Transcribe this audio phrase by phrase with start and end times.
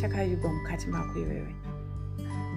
[0.00, 0.86] chakavigwa mukati.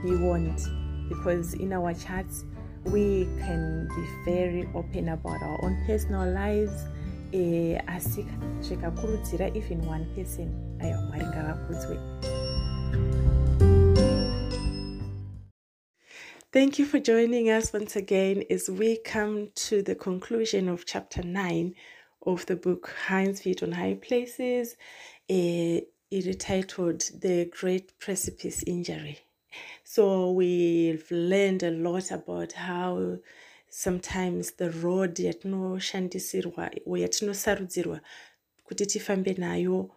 [0.04, 0.62] Be warned,
[1.10, 2.46] because in our chats
[2.86, 6.86] we can be very open about our own personal lives
[7.34, 8.26] eh, asi
[8.62, 11.98] zvikakurudzira even one person aiwa mwari ngavakudzwe
[16.52, 21.24] Thank you for joining us once again as we come to the conclusion of chapter
[21.24, 21.76] 9
[22.26, 24.76] of the book Heinz Feet on High Places.
[25.30, 29.20] Uh, it is titled The Great Precipice Injury.
[29.84, 33.18] So we've learned a lot about how
[33.70, 38.02] sometimes the road yet no yatinoshandisirwa yatinosarudzirwa
[38.64, 39.92] kuti tifambe nayo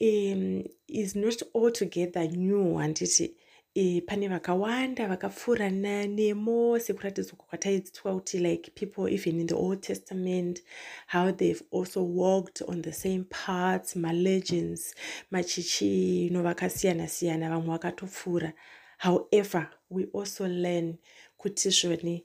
[0.00, 3.34] um, is not altogether new and handiti
[3.80, 10.62] e, pane vakawanda vakapfuura nemo sekuratidzwa kwataidzitwa kuti like people even in the old testament
[11.06, 14.94] how they've also walked on the same parts malegends
[15.30, 18.52] machichi no vakasiyana-siyana vamwe vakatopfuura
[18.96, 20.94] however we also learn
[21.36, 22.24] kuti zvoni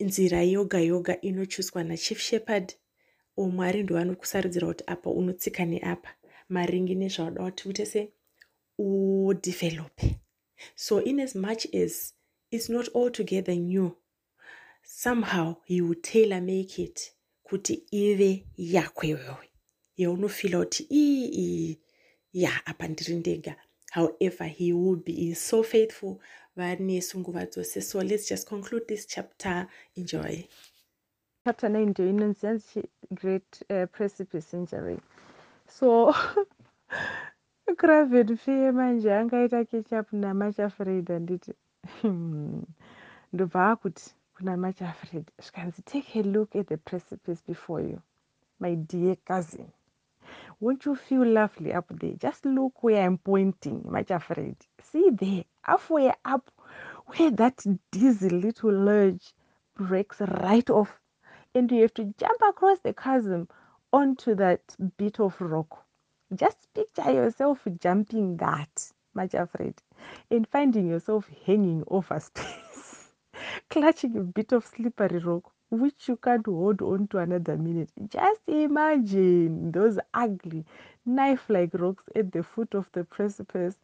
[0.00, 2.72] nzira yoga yoga inochuswa nachief shepherd
[3.36, 6.10] umwari ndovanokusarudzira kuti apa unotsika neapa
[6.48, 8.15] maringi nezvauda kuti uite se
[8.78, 10.20] udevelope
[10.74, 12.14] so in as much as
[12.50, 13.90] it's not altogether new
[14.82, 19.50] somehow he will tailor make it kuti ive yako iwewe
[19.96, 21.80] yaunofila kuti ii
[22.32, 22.88] ya apa
[23.92, 26.20] however he will be so faithful.
[26.56, 27.80] Vanesu nguva dzose.
[27.82, 29.66] So let's just conclude this chapter.
[29.96, 30.48] Enjoy.
[31.44, 34.98] Chapter 9 ndio inonzi yanzi great uh, precipice injury
[35.78, 36.14] so
[37.74, 41.52] craven fee manje angaita ketchup namachafred anditi
[42.00, 42.62] hmm,
[43.32, 44.72] ndobva akuti kuna
[45.38, 48.00] zvikanzi take a look at the precipice before you
[48.60, 49.72] my dear cousin.
[50.60, 52.14] Won't you feel lovely up there?
[52.14, 56.50] Just look where i'm pointing machafred see there halfway up
[57.06, 59.34] where that dizzy little lurge
[59.76, 61.00] breaks right off.
[61.54, 63.48] And you have to jump across the chasm
[63.92, 65.85] onto that bit of rock
[66.34, 69.74] just picture yourself jumping that much afraid
[70.30, 73.12] and finding yourself hanging over space
[73.70, 77.90] clutching a bit of slippery rock which you can't hold on to another minute.
[78.08, 80.64] Just imagine those ugly
[81.04, 83.76] knife like rocks at the foot of the precipice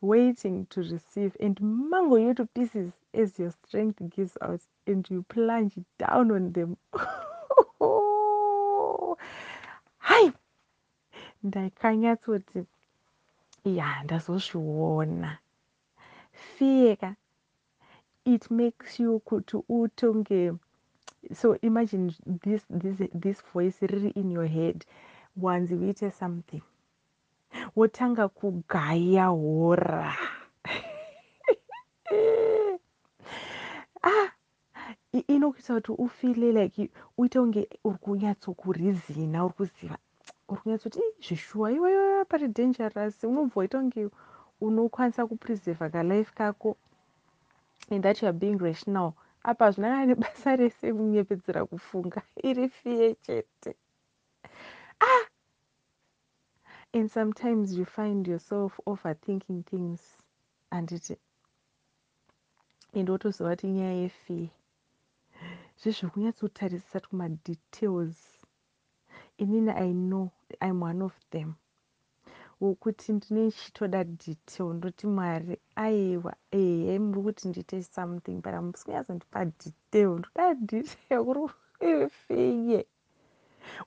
[0.00, 5.24] waiting to receive and mangle you to pieces as your strength gives out and you
[5.28, 6.76] plunge down on them.
[9.98, 10.32] Hai
[11.42, 12.64] ndakanyatsoti
[13.64, 15.38] ya ndazozviona.
[16.32, 17.16] Fiyeka
[18.24, 20.52] it makes you kuti utonge
[21.34, 24.84] so imagine this, this, this voice riri in your head
[25.36, 26.62] wanzi uite something
[27.76, 30.16] wotanga kugaya hora.
[34.02, 34.30] Ah
[35.28, 39.98] inokuita kuti ufile like uite kunge uri kunyatsokurizina uri kuziva
[40.48, 44.08] uri kunyatsoti zvishuwa iwewe pari dangerous unobva waita kunge
[44.60, 46.76] unokwanisa kupreserva kalife kako.
[47.90, 49.14] And that youare being rational.
[49.44, 53.74] Apa hazvina kana nebasa rese kunyepedzera kufunga iri fiye chete.
[55.00, 55.26] Ah!
[56.94, 60.00] And sometimes you find yourself overthinking things
[60.70, 61.16] anditi
[62.94, 64.50] and wotoziva kuti nyaya yefiye
[65.80, 68.35] zvezvokunyatsotarisisa kumadetails
[69.38, 70.30] inini i know
[70.60, 71.54] im one of them.
[72.60, 80.08] Wokuti ndine chitoda detail ndoti mwari aiwa ehe muri kuti ndiite something but musikunyatsondipa detail.
[80.18, 81.52] Ndoda detail kuri
[82.04, 82.86] ifeye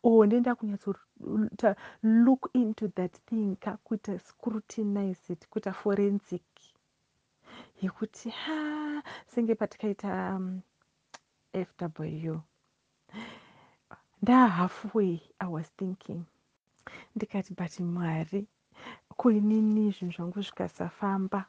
[0.04, 6.44] o ndenda kunyatsota look into that thing kakuita scrutinize it kuita forensic.
[7.82, 10.62] Yekuti ha senge patikaita um,
[11.54, 12.40] fw
[14.22, 16.22] ndaa halfway i was thinking.
[17.16, 18.48] Ndikati but mwari
[19.20, 21.46] kuinini zvinhu zvangu zvikasafamba?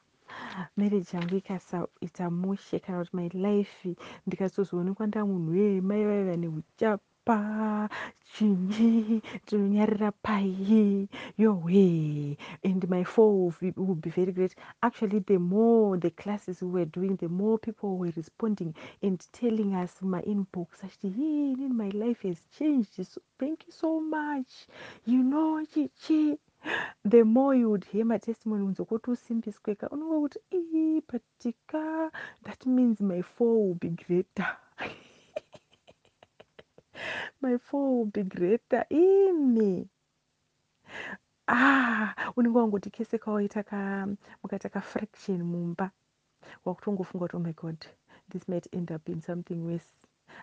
[0.76, 3.96] Marriage yangu ikasaita mushe kana kuti my life.
[4.26, 7.88] Ndikatozoonekwa nda munhu wemai vaiva neuchapa apa
[8.34, 14.54] chinyi tinonyarira pai yowe and my fall will be, very great.
[14.82, 19.76] Actually the more the classes we were doing the more people were responding and telling
[19.76, 20.82] us my inbox.
[20.82, 22.94] Achiti yini my life has changed.
[23.06, 24.66] So thank you so much.
[25.04, 26.36] You know chichi
[27.04, 32.10] the more you would hear matestimony unzokuti usimbisweka unonge kuti ii eh, patika
[32.44, 34.56] that means my fall will be greater
[37.40, 38.84] my fall will be greater.
[38.90, 39.88] Imi
[41.48, 44.06] ah unenge wangoti kese kawaita ka
[44.42, 45.90] mukaita kafraction mumba.
[46.64, 47.86] Wakutongofunga kuti oh my god
[48.30, 49.92] this might end up in something worse.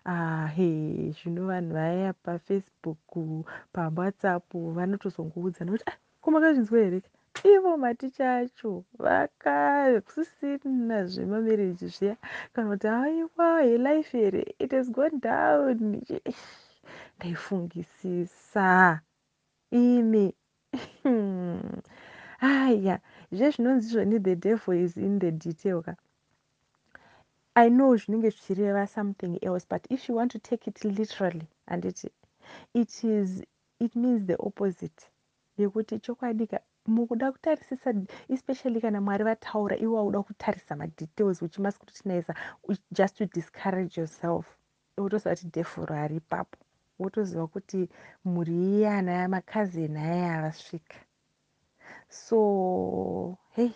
[0.05, 7.01] Ah he zvino vanhu vaya pafacebook pawhatsapp vanotozongoudza nokuti ah, kumakazvinzwa here
[7.43, 12.17] ivo maticha acho vakakusisina zvemamereji zviya.
[12.53, 16.01] Kana kuti aiwa helife here it has gone down.
[17.17, 19.01] Ndaifungisisa.
[19.71, 20.33] Imi.
[22.41, 22.99] Aya
[23.31, 25.95] zve zvinonzi zvoni the devil is in the detail ka.
[27.55, 32.09] I know zvinenge zvichireva something else but if you want to take it literally handiti
[32.73, 33.43] it is
[33.79, 35.09] it means the opposite.
[35.57, 36.47] Yekuti chokwadi
[36.87, 37.93] mukuda kutarisisa
[38.29, 42.35] especially kana mwari vataura iwe wauda kutarisa madetails uchimasa kutotinaiza
[42.91, 44.45] just to discourage yourself.
[44.97, 46.57] Wotoziva kuti dhefuro hari ipapo.
[46.99, 47.89] Wotoziva kuti
[48.25, 50.95] mhuri iyana yamakazeni aya havasvika
[52.09, 53.73] so hei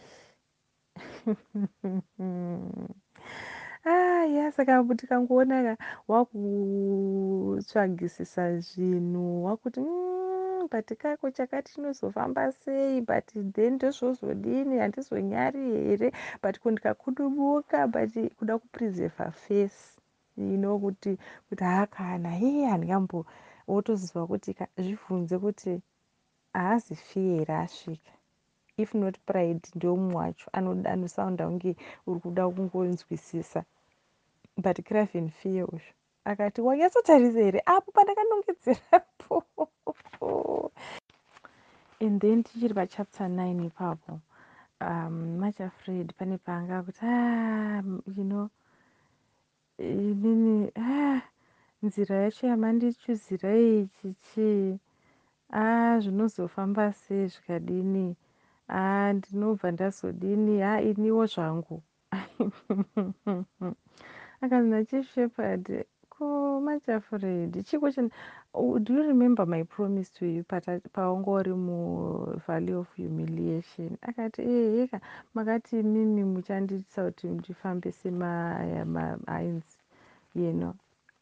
[3.84, 5.78] aya saka tikangoonaka
[6.08, 10.41] wakutsvagisisa zvinhu wakuti mm,
[10.72, 16.12] but kako chakati chinozofamba sei but then ndozvozodini handizonyari here
[16.44, 19.80] but kundikakudubuka but kuda kupreserva face
[20.38, 21.18] you know kuti
[21.50, 23.26] kuti hakana hei handingambo
[23.68, 25.82] wotoziva kuti zvibvunze kuti
[26.54, 28.12] haazifi here asvika.
[28.78, 30.48] If not pride ndomwe wacho
[30.94, 31.76] anosaunda kunge
[32.08, 33.64] uri kuda kungonzwisisa.
[34.58, 35.94] But craven fear uzvo
[36.26, 37.62] akati wanyatsotarisa here?
[37.66, 39.44] Apo pandakanongedzerapo
[42.00, 44.20] and then tichiri pachapter 9 ipapo
[44.82, 47.82] um macha fred pane paanga kuti ah,
[48.18, 48.50] you know
[49.78, 51.22] inini ah,
[51.84, 54.80] nzira yacho yamandichuzirai chichi
[55.54, 58.16] ah, zvinozofamba sei zvikadini
[58.68, 60.62] ah, ndinobva ndazodini?
[60.62, 61.84] Ha ah, iniwo zvangu.
[64.42, 66.01] Akanzi nachishepard ko
[66.62, 67.90] machafred chiko
[68.84, 70.44] do you remember my promise to you
[70.94, 73.98] paunga uri muvalley of humiliation?
[74.02, 75.02] Akati ee yeka
[75.36, 79.78] makati mimi muchanditisa kuti ndifambe semahines
[80.36, 80.74] you know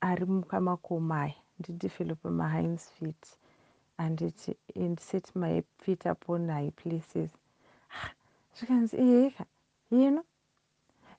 [0.01, 3.37] ari mukamakomaya ndidevelope mahines feet.
[3.97, 7.29] Anditi and set my feet upon high places.
[8.55, 9.45] Zvikanzi ee yeka
[9.91, 10.23] you know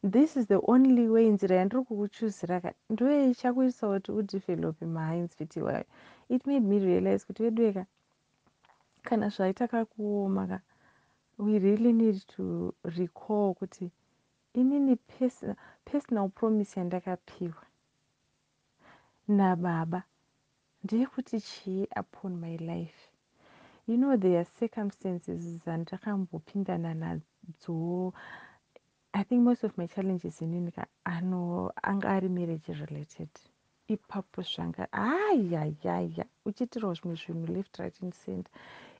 [0.03, 5.57] this is the only way nzira yandiri kukuchuzira ka ndoye ichakuisa kuti udevelope mahines feet
[5.57, 5.85] iwayo.
[6.29, 7.87] It made me realize kuti vedweka
[9.03, 10.59] kana zvaita kakuoma ka
[11.39, 13.91] we really need to recall kuti
[14.55, 14.97] inini
[15.85, 17.63] personal promise yandakapiwa
[19.29, 20.03] nababa
[20.85, 23.09] ndeyekuti chii upon my life.
[23.87, 28.13] You know there are circumstances dzandakambopindana nadzo
[29.15, 33.29] i think most of my challenges inini ka ano anga ari marriage related.
[33.89, 38.51] Ipapo zvanga ayayaya uchiitirawo zvimwe zvinhu left right and center.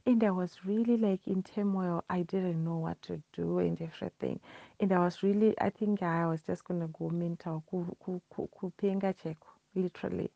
[0.07, 2.03] And i was really like in turmoil.
[2.09, 4.41] I didn't know what to do and everything.
[4.81, 10.31] And i was really i think i was just gonna go mental kupenga chaiko literally.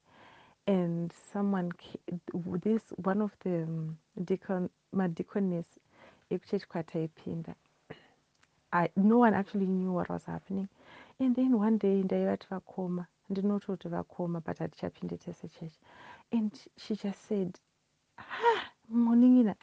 [0.67, 1.73] And someone
[2.63, 3.67] this one of the
[4.25, 5.67] deacon madeaconess
[6.31, 7.55] ekuchechi kwataipinda
[8.97, 10.69] no one actually knew what was happening.
[11.21, 15.79] And then one day ndaivati vakoma ndinototi vakoma but hatichapinde tese chechi
[16.33, 17.59] and she just said
[18.17, 19.55] ha moningina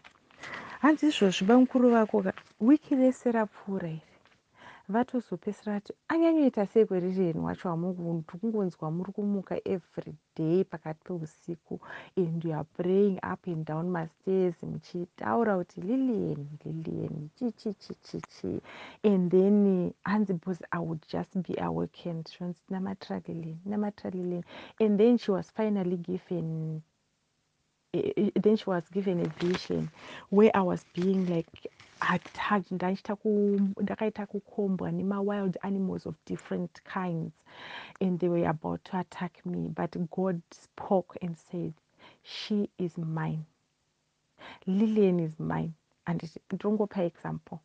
[0.81, 4.10] hanzi izvozvi bamukuru vako ka wiki rese rapfuura iri
[4.91, 11.79] vatozopesera vati anyanyoita sei kweriri henu wacho hamukuntu kungonzwa muri kumuka every day pakati peusiku
[12.17, 18.62] and youare praying up and down mastairs muchitaura kuti lilian lilian chichichichichi
[19.03, 24.43] and then hanzi because i would just be awakened zvonzi namatralilen namatralilen
[24.79, 26.81] and then she was finally given
[28.41, 29.89] then she was given a vision
[30.31, 31.69] where i was being like
[32.72, 37.34] ndakaita ku- ndakaita kukombwa nemawild animals of different kinds
[38.01, 41.74] and they were about to attack me but god spoke and said
[42.24, 43.46] she is mine.
[44.65, 45.74] Lilian is mine.
[46.05, 47.60] Anditi ndirongopa example.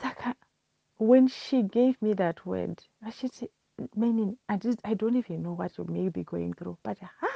[0.00, 0.34] Saka
[0.98, 3.48] when she gave me that word achiti
[3.96, 7.28] meaning I, just, i don't even know what you may be going through but ha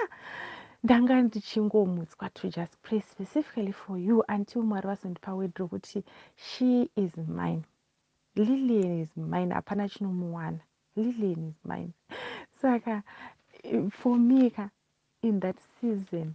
[0.84, 6.04] ndanga ndichingomutswa to just pray specifically for you until mwari vazondipa word rokuti
[6.36, 7.62] she is mine.
[8.36, 10.60] Lilian is mine hapana chinomuwana.
[10.96, 11.92] Lilian is mine.
[12.62, 13.02] Saka
[13.90, 14.70] for me ka
[15.22, 16.34] in that season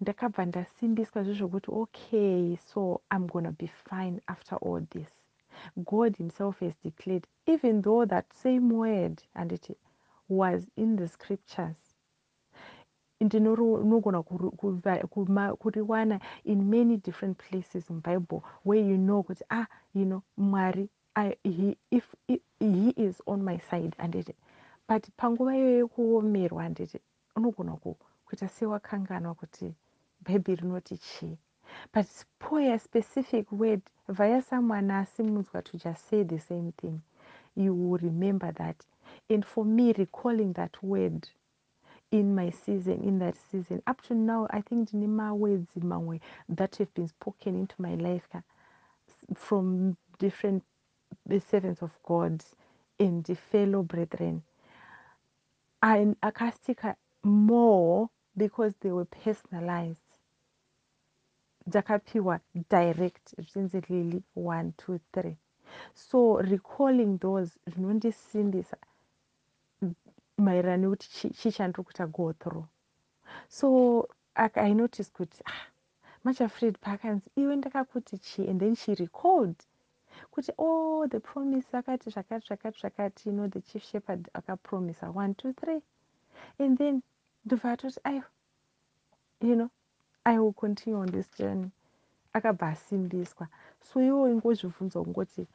[0.00, 5.08] ndakabva ndasimbiswa zvezvokuti okay so i'm gonna be fine after all this.
[5.76, 9.70] God himself has declared even though that same word and it
[10.28, 11.87] was in the scriptures
[13.20, 14.22] ndinogona
[15.58, 20.88] kuriwana in many different places mubible where you know kuti ah you know mwari
[21.44, 24.34] he, if, if he is on my side anditi.
[24.88, 26.98] But panguva iyoyo yekuomerwa anditi
[27.36, 27.72] unogona
[28.26, 29.74] kuita sewakanganwa kuti
[30.20, 31.36] bhaibheri rinoti chii.
[31.94, 32.06] But
[32.38, 37.00] pour a specific word via someone asimunzwa to just say the same thing
[37.56, 38.76] you will remember that.
[39.30, 41.28] And for me recalling that word
[42.10, 43.82] in my season in that season.
[43.86, 48.28] Up to now i think ndine mawords mamwe that have been spoken into my life
[48.32, 48.42] ka
[49.34, 50.64] from different
[51.50, 52.42] servants of god
[53.00, 54.42] and fellow brethren.
[55.82, 59.98] Akastika more because they were personalized.
[61.70, 65.36] Dzakapiwa direct zvichinzi lily 1 2 3
[65.94, 68.76] so recalling those zvinondisimbisa
[70.38, 72.66] maererano nekuti chii chandiri kuita go through.
[73.48, 75.66] So i notice kuti ah,
[76.24, 78.48] machafred paakanzi iwe ndakakuti chii?
[78.48, 79.56] And then she recalled
[80.32, 85.14] kuti all oh, the promise akati zvakati zvakati zvakati you know the chief shepherd akapromisa
[85.14, 85.82] one two three.
[86.58, 87.02] And then
[87.46, 88.24] ndobva atoti aiwa
[89.40, 89.70] you know
[90.24, 91.70] i will continue on this journey.
[92.32, 93.48] Akabva asimbiswa.
[93.80, 95.46] So iwo ingozvibvunza kungoti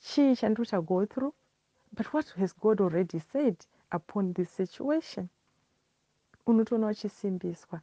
[0.00, 1.34] chii chandiri kucha go through
[1.94, 3.56] but what has god already said
[3.92, 5.28] upon this situation?
[6.46, 7.80] Unotoona uchisimbiswa.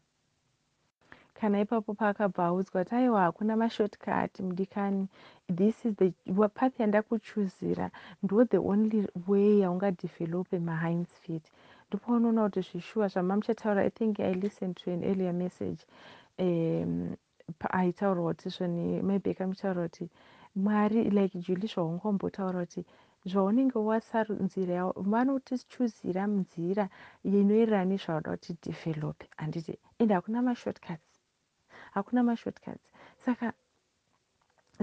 [1.33, 5.07] Kana ipapo paakabva audzwa kuti aiwa hakuna mashotcut mudikani.
[5.55, 6.13] This is the
[6.53, 7.91] path yandakuchuzira.
[8.23, 11.51] Ndo the only way yaungadevhelope mahines feet.
[11.89, 15.85] Ndipo unoona kuti zvishuwa zvamamuchataura i think i listened to an earlier message.
[16.39, 17.15] Um,
[17.69, 20.09] aitaurwa kuti zvoni maybe akamutaura kuti
[20.55, 22.85] mwari like juli zvaungombotaura kuti
[23.29, 24.77] zvaunenge wasarunzira
[25.11, 26.85] vanotichuzira nzira
[27.23, 31.11] inoererana nezvauda kuti develope handiti and hakuna mashotcuts
[31.95, 32.85] hakuna mashotcuts
[33.25, 33.53] saka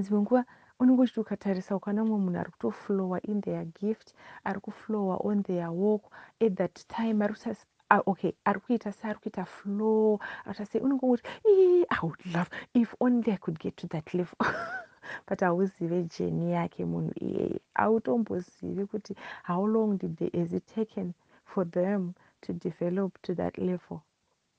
[0.03, 0.43] dzimwe nguva
[0.81, 4.09] unenge uchiti ukatarisa ukaona mumwe munhu ari kutoflowa in their gift
[4.45, 6.05] ari kuflowa on their walk
[6.41, 7.57] at that time ari kuita
[7.91, 10.19] uh, okay ari kuita seari kuita flow.
[10.45, 11.23] Arikuita sei unenge unguti
[11.91, 14.37] i would love if only i could get to that level
[15.29, 17.61] but hauzive jeni yake munhu iyeye.
[17.75, 21.15] Hautombozivi kuti how long did they, has it taken
[21.45, 24.01] for them to develop to that level?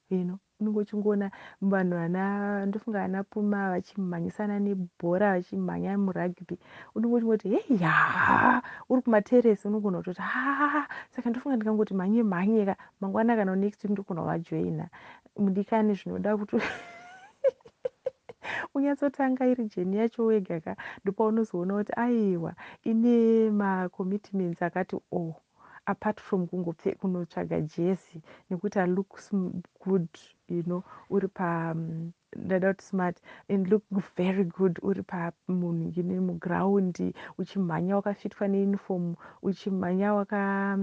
[0.10, 1.32] You know unenge uchingoona
[1.62, 6.58] vanhu vana ndofunga ana puma vachimhanyisana nebhora vachimhanya murugby
[6.96, 13.56] unenge uchingoti heya uri kumateresi unogona kutoti ha saka ndofunga ndikangoti mhanye mhanyeka mangwana kana
[13.56, 14.90] next ndogona kuvajoina
[15.38, 16.56] mudikani zvinoda kuti
[18.76, 23.16] unyatsotanga iri jeni yacho wega ka ndopaunozoona kuti aiwa ine
[23.52, 25.36] macommitments akati oh
[25.86, 26.48] apart from
[27.00, 29.32] kunotsvaga jezi nekuti alooks
[29.86, 30.08] good
[30.50, 31.76] you know uri pa
[32.36, 33.18] ndada kuti smart
[33.50, 33.84] and look
[34.18, 40.78] very good uri pamunhu ine mugraundi uchimhanya wakafitwa neuniform uchimhanya waka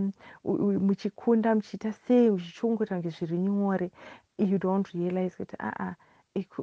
[0.87, 3.91] muchikunda muchiita sei zvichiongoita kunge zviri nyore
[4.39, 5.95] you don't realize kuti aa ah, ah,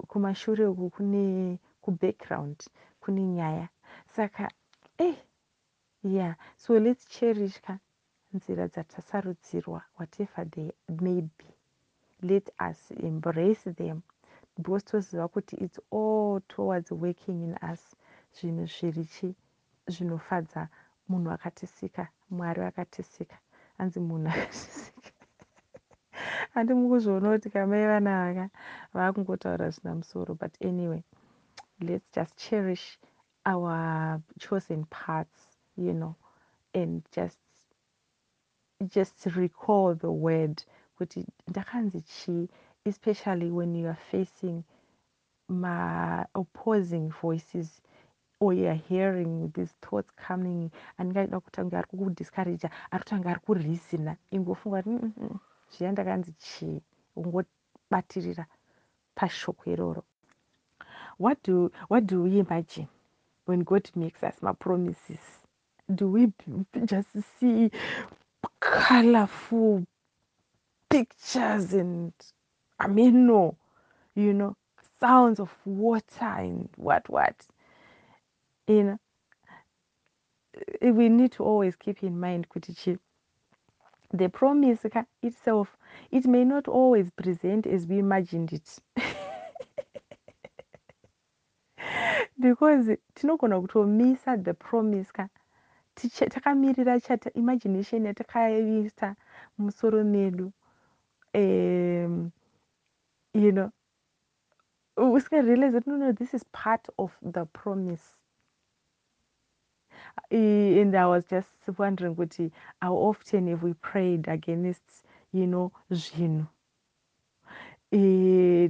[0.07, 2.57] kumashure uku kune kubackground
[3.01, 3.69] kune nyaya.
[4.15, 4.49] Saka
[4.97, 5.17] e eh,
[6.03, 7.79] yeah so let's cherish ka
[8.33, 10.71] nzira dzatasarudzirwa whatever they
[11.01, 11.49] may be.
[12.21, 14.03] Let us embrace them.
[14.55, 17.95] Because toziva kuti its all towards working in us.
[18.33, 19.35] Zvinhu zviri chi
[19.87, 20.67] zvinofadza
[21.09, 23.37] munhu akatisika mwari akatisika.
[23.77, 24.96] Hanzi munhu akatisika
[26.57, 28.49] handi mukuzviona kuti kamai vana vaka
[28.93, 31.03] vaakungotaura zvina musoro but anyway
[31.79, 32.99] let's just cherish
[33.45, 35.39] our chosen parts
[35.77, 36.15] you know
[36.73, 37.39] and just
[38.95, 40.61] just recall the word
[40.97, 42.49] kuti ndakanzi chii
[42.85, 44.63] especially when you are facing
[45.49, 47.81] ma-opposing voices
[48.39, 54.15] or youare hearing these thoughts coming anenge achida kutanga ari kukudiscouragea ari kutanga ari kurisina
[54.31, 55.13] ingofunga kuti
[55.71, 56.81] zviya ndakanzi chii?
[57.15, 58.45] Ungobatirira
[59.15, 60.03] pashoko iroro.
[61.19, 62.87] What do, what do we imagine
[63.45, 65.23] when god makes us mapromises?
[65.89, 66.31] Do we
[66.85, 67.09] just
[67.39, 67.71] see
[68.59, 69.85] colorful
[70.89, 72.13] pictures and
[72.79, 73.55] i mean no
[74.15, 74.55] you know
[74.99, 77.35] sounds of water and what what?
[78.67, 78.99] You know
[80.81, 82.97] we need to always keep in mind kuti
[84.13, 84.85] the promise
[85.21, 85.77] itself
[86.11, 88.79] it may not always present as we imagined it.
[92.39, 95.27] Because tinogona kutomisa the promise ka
[95.95, 99.15] takamirira chata imagination yatakaisa
[99.59, 100.51] musoro medu
[101.33, 102.31] um,
[103.33, 103.71] you know
[104.97, 108.15] usingarealize that no no this is part of the promise
[110.31, 116.47] and i was just wondering kuti how often have we prayed against you know zvinhu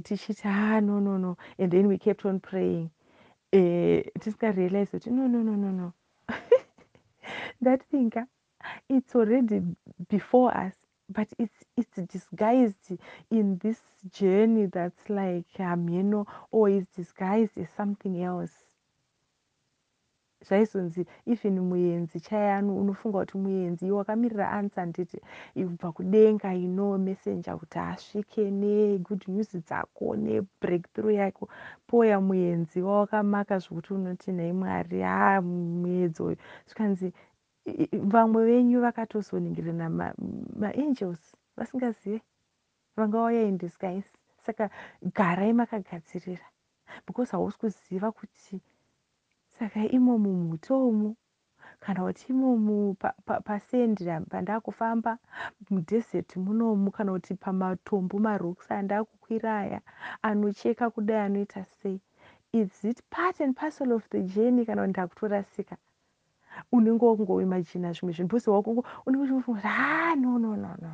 [0.04, 1.36] tichiti ah no no no.
[1.58, 2.90] And then we kept on praying.
[3.52, 5.92] Tisingarealize kuti no no no no no.
[7.60, 8.12] That thing
[8.88, 9.62] it's already
[10.08, 10.74] before us
[11.08, 12.92] but it's it's disguised
[13.30, 13.80] in this
[14.12, 18.52] journey that's like um you know or is disguised as something else
[20.46, 25.18] zvaizonzi even muenzi chayani unofunga kuti muenzi iwo wakamirira ansa nditi
[25.54, 31.48] ibva kudenga ino messenger kuti asvike negood news dzako nebreakthrough yako.
[31.86, 36.36] Poya muenzi wawakamaka zvokuti unoti nhai mwari a muedzi uyu.
[36.66, 37.12] Zvikanzi
[38.12, 39.86] vamwe venyu vakatozoningirana
[40.60, 42.20] maangels ma vasingazive
[42.96, 44.08] vangauya in disguise.
[44.46, 44.70] Saka
[45.14, 46.46] garai makagadzirira
[47.06, 48.60] because hausi kuziva kuti
[49.58, 51.16] saka imomo muti omu
[51.80, 52.96] kana kuti imomo
[53.46, 55.18] pasendi pandakufamba
[55.70, 59.80] mudheseti munomu kana kuti pamatombo marooks andakukwira aya
[60.22, 62.00] anocheka kudai anoita sei.
[62.52, 65.76] Is it part and parcel of the journey kana kuti ndakutorasika
[66.72, 70.92] unenge wakungoimagina zvimwe zvinhu bcause wakungo unenge uchifunga kuti ha no no no no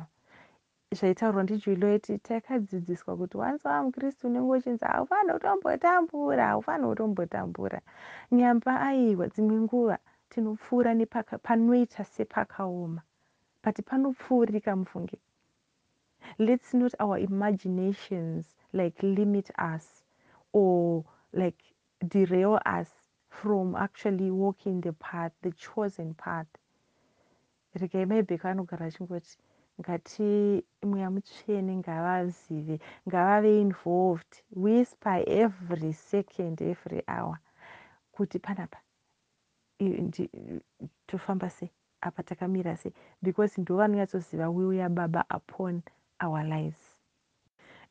[0.95, 7.81] zvaitaurwa ndijulieti takadzidziswa kuti wanzi wa mukristu unenge uchinzi haufaniri kutombotambura haufaniri kutombotambura.
[8.31, 9.97] Nyamba aiwa dzimwe nguva
[10.29, 13.01] tinopfuura nepanoita sepakaoma
[13.63, 15.17] but panopfuurika mufunge
[16.37, 20.03] let's not our imaginations like limit us
[20.53, 21.03] or
[21.33, 21.63] like
[22.07, 22.89] derail us
[23.29, 26.47] from actually walking the path the chosen path.
[27.75, 29.37] Regai maibheko anogara achingoti
[29.79, 37.37] ngati mweya mutsvene ngavazive ngavave involved whisper every second every hour.
[38.11, 38.77] Kuti panapa
[41.07, 41.69] tofamba sei
[42.01, 45.83] apa takamira sei because ndo vanonyatsoziva will yababa upon
[46.19, 47.01] our lives.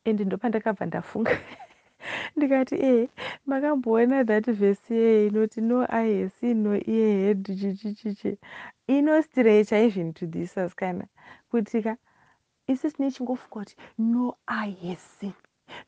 [0.05, 1.31] And ndopandakabva ndafunga
[2.35, 3.09] ndikati e
[3.45, 8.37] makamboona that vhesi yeye inoti no ias no earhead chichichichi
[8.87, 11.07] inostrecha even to thisas kana
[11.51, 11.97] kuti ka
[12.67, 15.33] isi tinechingofunga kuti no eye has seen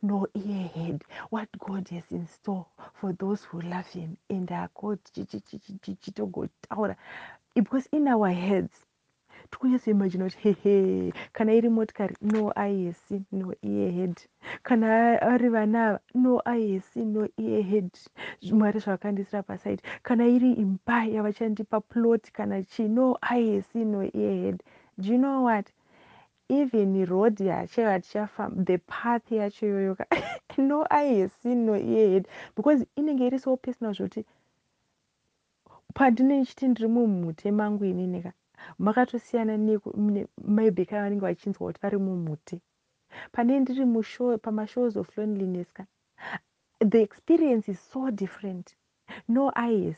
[0.02, 5.00] no ear head what god has in store for those who love him and acod
[5.82, 6.95] chichitogotaura
[7.56, 8.88] because in our heads
[9.52, 14.15] tikunyatsoimagina kuti hehe kana iri motikari no eye has seen no ear head.
[14.63, 14.88] Kana
[15.21, 17.91] ari vana ava no eye has seen no ear head.
[18.52, 24.02] Mwari zvavakandisira pasaidi kana iri imba yavachandipa plot kana chi no eye has seen no
[24.04, 24.63] ear head
[24.99, 25.71] do you know what?
[26.49, 30.05] Even road yacho yatichafamba the path yacho iyoyoka
[30.57, 30.86] no
[31.41, 34.25] seen no ear head because inenge iri so personal zvoti
[35.93, 38.33] pandinenge chiti ndiri mumhute mangu ininika
[38.79, 42.62] makatosiyana nemaibheki avanenge vachinzwa kuti vari mumhute
[43.31, 45.86] pane ndiri pamashows of loneliness ka
[46.79, 48.75] the experience is so different.
[49.27, 49.51] No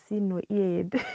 [0.07, 1.05] seen no ear head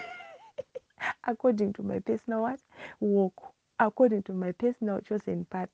[1.25, 2.61] according to my personal what?
[3.01, 5.71] Walk according to my personal chosen path.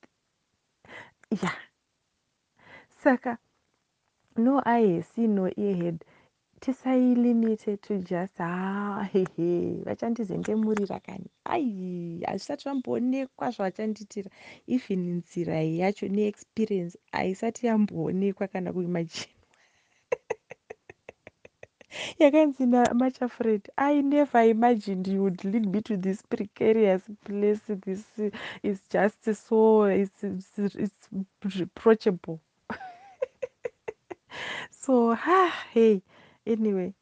[1.30, 1.54] Yeah.
[3.02, 3.38] Saka
[4.36, 6.02] no eye see no earhead
[6.60, 14.30] tisailimite to just ha hehe vachandizendemurira kani ai hazvisati vamboonekwa zvavachanditira.
[14.66, 19.39] Even nzira yacho neexperience haisati yamboonekwa kana kuimajinwa
[22.18, 27.60] yakanzi namachafred i never imagined you would lead me to this precarious place.
[27.86, 28.04] This
[28.62, 31.08] is just so it's, it's,
[31.58, 32.40] reproachable.
[34.70, 36.02] So ha hey
[36.46, 36.94] anyway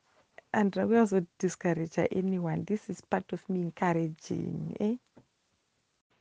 [0.52, 2.64] andida kuyazodiscouraja anyone.
[2.64, 4.96] This is part of me encouraging eh?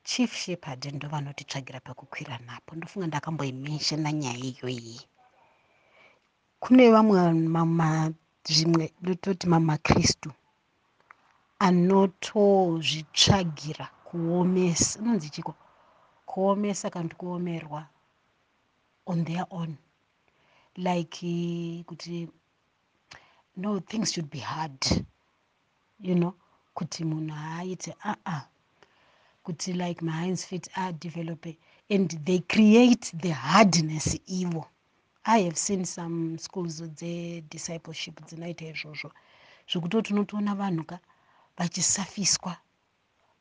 [0.04, 2.76] chief shepherd ndo vanotitsvagira pekukwira napo.
[2.76, 5.02] Ndofunga ndakamboimenshona nyaya iyoyi.
[6.60, 7.18] Kune vamwe
[8.54, 10.30] zvimwe nototi mamakristu
[11.66, 15.54] anotozvitsvagira kuomesa inonzi chiko?
[16.30, 17.82] Kuomesa kana kuti kuomerwa
[19.06, 19.76] on their own.
[20.76, 21.20] Like
[21.88, 22.30] kuti
[23.62, 24.82] no things should be hard
[26.00, 26.34] you know?
[26.74, 28.42] Kuti munhu aaite aa uh -uh
[29.48, 31.58] kuti like mahines fit adevelope
[31.90, 34.66] and they create the hardness ivo
[35.30, 39.12] i have seen some schools dzediscipleship dzinoita izvozvo.
[39.70, 41.00] Zvekutoti unotoona vanhu ka
[41.58, 42.58] vachisafiswa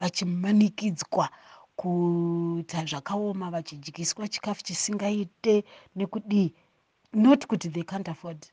[0.00, 1.28] vachimanikidzwa
[1.76, 5.64] kuita zvakaoma vachidyiswa chikafu chisingaite
[5.96, 6.54] nekudii
[7.12, 8.46] not kuti they can't afford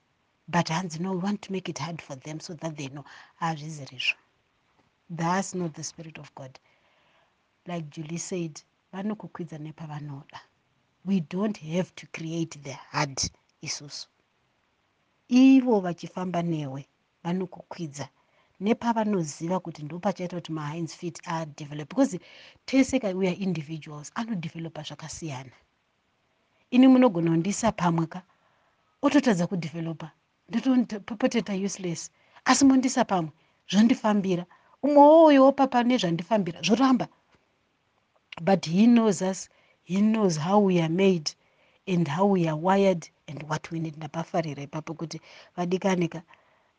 [0.47, 3.03] but hanzi no we want to make it hard for them so that they know.
[3.39, 4.17] Hazvizirizvo
[5.17, 6.59] thats not the spirit of god.
[7.65, 8.61] Like julie said
[8.93, 10.41] vanokukwidza nepavanoda
[11.05, 13.19] we don't have to create the hard
[13.61, 14.07] isusu.
[15.29, 16.87] Ivo vachifamba newe
[17.23, 18.09] vanokukwidza
[18.59, 22.19] nepavanoziva kuti ndo pachaita kuti mahines fit adevelop because
[22.65, 25.51] tese ka weare individuals anodevelopa zvakasiyana.
[26.71, 28.21] Ini munogona kundisa pamwe ka?
[29.01, 30.11] Ototadza kudevelopa
[30.49, 32.11] ndotopoteta useless.
[32.45, 33.31] Asi mondisa pamwe
[33.69, 34.45] zvondifambira
[34.83, 37.07] umwe wowoyowo papa nezvandifambira zvoramba.
[38.41, 39.49] But he knows us
[39.83, 41.31] he knows how we are made
[41.87, 43.97] and how we are wired and what we need.
[43.97, 45.21] Ndapafarira ipapo kuti
[45.57, 46.21] vadikanika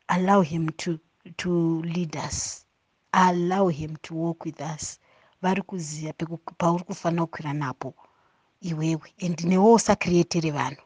[0.08, 0.98] allow him to,
[1.36, 2.64] to lead us.
[3.12, 4.98] Allow him to walk with us.
[5.42, 6.12] Vari kuziva
[6.58, 7.94] pauri kufanira kukwira napo
[8.60, 9.12] iwewe.
[9.22, 10.82] And newo usakriyetere vanhu.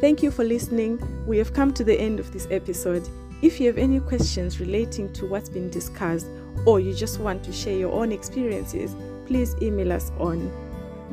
[0.00, 0.98] Thank you for listening.
[1.26, 3.08] We have come to the end of this episode.
[3.42, 6.26] If you have any questions relating to what's been discussed
[6.66, 10.50] or you just want to share your own experiences, please email us on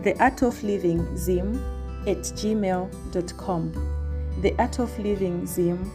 [0.04, 1.56] the art of living zim
[2.08, 3.72] at gmail.com.
[4.42, 5.92] The art of living zim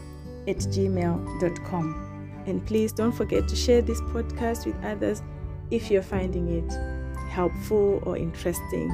[0.47, 2.43] at gmail.com.
[2.45, 5.21] And please don't forget to share this podcast with others
[5.69, 6.71] if you're finding it
[7.29, 8.89] helpful or interesting.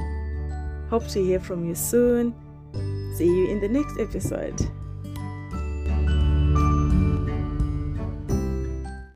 [0.90, 2.34] Hope to hear from you soon.
[3.16, 4.60] See you in the next episode.